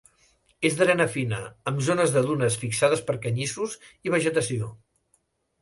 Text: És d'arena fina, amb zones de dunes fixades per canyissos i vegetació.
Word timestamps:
És 0.69 0.77
d'arena 0.79 1.05
fina, 1.15 1.41
amb 1.71 1.83
zones 1.89 2.15
de 2.17 2.25
dunes 2.29 2.57
fixades 2.63 3.05
per 3.11 3.19
canyissos 3.27 3.79
i 4.09 4.15
vegetació. 4.17 4.73